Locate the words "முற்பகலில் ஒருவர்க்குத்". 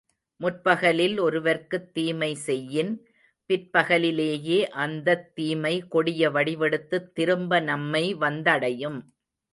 0.39-1.91